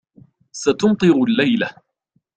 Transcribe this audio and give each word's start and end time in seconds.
.ستمطر 0.51 1.13
الليلة 1.23 1.69